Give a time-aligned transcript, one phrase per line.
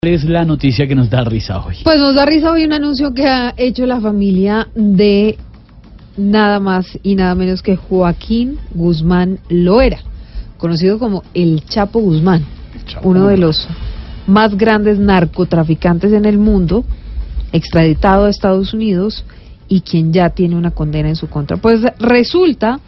[0.00, 1.78] ¿Cuál es la noticia que nos da risa hoy?
[1.82, 5.36] Pues nos da risa hoy un anuncio que ha hecho la familia de
[6.16, 9.98] nada más y nada menos que Joaquín Guzmán Loera,
[10.56, 12.44] conocido como el Chapo Guzmán,
[13.02, 13.66] uno de los
[14.28, 16.84] más grandes narcotraficantes en el mundo,
[17.52, 19.24] extraditado a Estados Unidos
[19.66, 21.56] y quien ya tiene una condena en su contra.
[21.56, 22.78] Pues resulta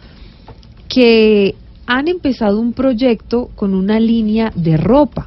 [0.88, 1.56] que
[1.88, 5.26] han empezado un proyecto con una línea de ropa.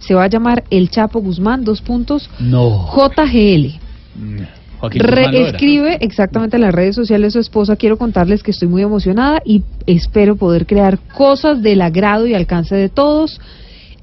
[0.00, 2.86] Se va a llamar El Chapo Guzmán, dos puntos, No.
[2.94, 3.78] JGL.
[4.14, 4.48] Guzmán
[4.80, 5.30] Loera.
[5.30, 7.76] Reescribe exactamente en las redes sociales su esposa.
[7.76, 12.76] Quiero contarles que estoy muy emocionada y espero poder crear cosas del agrado y alcance
[12.76, 13.40] de todos.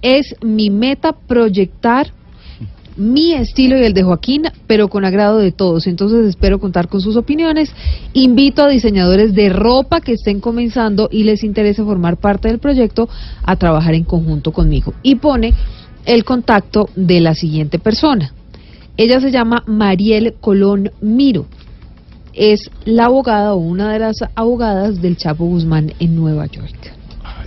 [0.01, 2.11] Es mi meta proyectar
[2.97, 5.87] mi estilo y el de Joaquín, pero con agrado de todos.
[5.87, 7.71] Entonces espero contar con sus opiniones.
[8.13, 13.09] Invito a diseñadores de ropa que estén comenzando y les interese formar parte del proyecto
[13.43, 14.93] a trabajar en conjunto conmigo.
[15.03, 15.53] Y pone
[16.05, 18.33] el contacto de la siguiente persona.
[18.97, 21.47] Ella se llama Mariel Colón Miro.
[22.33, 26.93] Es la abogada o una de las abogadas del Chapo Guzmán en Nueva York.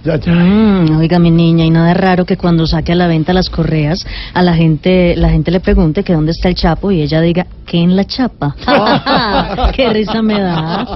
[0.04, 4.06] Mm, oiga, mi niña, y nada raro que cuando saque a la venta las correas,
[4.34, 7.46] a la gente, la gente le pregunte que dónde está el chapo y ella diga,
[7.66, 8.54] ¿qué en la chapa?
[9.74, 10.86] ¡Qué risa me da!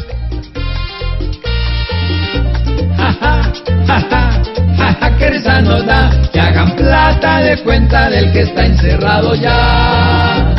[5.18, 10.54] que risa nos da que hagan plata de cuenta del que está encerrado ya.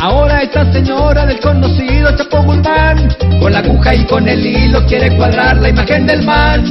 [0.00, 3.09] Ahora esta señora del conocido Chapo Guzmán,
[3.40, 6.62] con la aguja y con el hilo quiere cuadrar la imagen del man.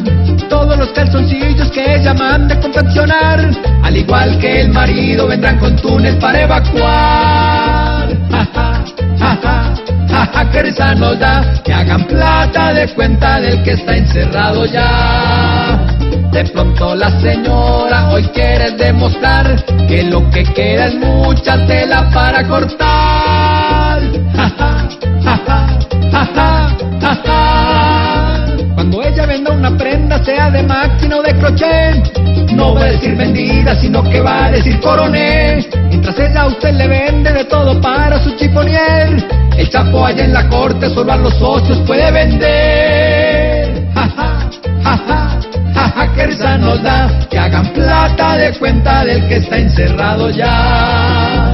[0.47, 3.49] Todos los calzoncillos que ella manda confeccionar,
[3.83, 8.09] al igual que el marido, vendrán con túnel para evacuar.
[8.29, 8.83] Ja, ja,
[9.17, 9.73] ja, ja,
[10.07, 14.65] ja, ja, que risa nos da que hagan plata de cuenta del que está encerrado
[14.65, 15.79] ya.
[16.31, 22.47] De pronto la señora hoy quiere demostrar que lo que queda es mucha tela para
[22.47, 23.18] cortar.
[30.59, 34.79] De máquina o de crochet, no va a decir vendida, sino que va a decir
[34.81, 35.65] coroné.
[35.89, 39.25] Mientras a usted le vende de todo para su chifonier,
[39.57, 43.89] el chapo allá en la corte solo a los socios puede vender.
[43.95, 44.49] Ja, ja,
[44.83, 45.39] ja, ja,
[45.75, 50.29] ja, ja, que risa nos da que hagan plata de cuenta del que está encerrado
[50.29, 51.48] ya.